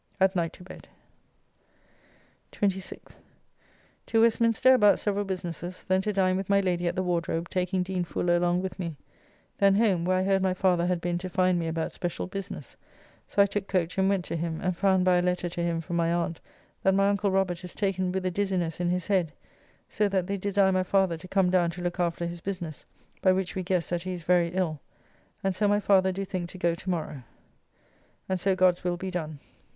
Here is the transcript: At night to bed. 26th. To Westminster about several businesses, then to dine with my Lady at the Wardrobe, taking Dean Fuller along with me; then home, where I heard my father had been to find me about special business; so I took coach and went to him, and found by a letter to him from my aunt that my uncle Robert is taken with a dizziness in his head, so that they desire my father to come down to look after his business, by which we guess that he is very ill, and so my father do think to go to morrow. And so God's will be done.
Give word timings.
At 0.19 0.35
night 0.35 0.51
to 0.53 0.63
bed. 0.63 0.87
26th. 2.53 3.17
To 4.07 4.21
Westminster 4.21 4.73
about 4.73 4.97
several 4.97 5.25
businesses, 5.25 5.83
then 5.83 6.01
to 6.01 6.11
dine 6.11 6.37
with 6.37 6.49
my 6.49 6.59
Lady 6.59 6.87
at 6.87 6.95
the 6.95 7.03
Wardrobe, 7.03 7.49
taking 7.51 7.83
Dean 7.83 8.03
Fuller 8.03 8.35
along 8.37 8.63
with 8.63 8.79
me; 8.79 8.95
then 9.59 9.75
home, 9.75 10.03
where 10.03 10.17
I 10.17 10.23
heard 10.23 10.41
my 10.41 10.55
father 10.55 10.87
had 10.87 11.01
been 11.01 11.19
to 11.19 11.29
find 11.29 11.59
me 11.59 11.67
about 11.67 11.91
special 11.91 12.25
business; 12.25 12.75
so 13.27 13.43
I 13.43 13.45
took 13.45 13.67
coach 13.67 13.95
and 13.99 14.09
went 14.09 14.25
to 14.25 14.35
him, 14.35 14.59
and 14.59 14.75
found 14.75 15.05
by 15.05 15.17
a 15.17 15.21
letter 15.21 15.49
to 15.49 15.61
him 15.61 15.81
from 15.81 15.97
my 15.97 16.11
aunt 16.11 16.39
that 16.81 16.95
my 16.95 17.07
uncle 17.07 17.29
Robert 17.29 17.63
is 17.63 17.75
taken 17.75 18.11
with 18.11 18.25
a 18.25 18.31
dizziness 18.31 18.79
in 18.79 18.89
his 18.89 19.05
head, 19.05 19.31
so 19.87 20.09
that 20.09 20.25
they 20.25 20.37
desire 20.37 20.71
my 20.71 20.81
father 20.81 21.15
to 21.15 21.27
come 21.27 21.51
down 21.51 21.69
to 21.69 21.81
look 21.83 21.99
after 21.99 22.25
his 22.25 22.41
business, 22.41 22.87
by 23.21 23.31
which 23.31 23.53
we 23.53 23.61
guess 23.61 23.89
that 23.89 24.01
he 24.01 24.13
is 24.13 24.23
very 24.23 24.47
ill, 24.47 24.79
and 25.43 25.53
so 25.55 25.67
my 25.67 25.79
father 25.79 26.11
do 26.11 26.25
think 26.25 26.49
to 26.49 26.57
go 26.57 26.73
to 26.73 26.89
morrow. 26.89 27.21
And 28.27 28.39
so 28.39 28.55
God's 28.55 28.83
will 28.83 28.97
be 28.97 29.11
done. 29.11 29.37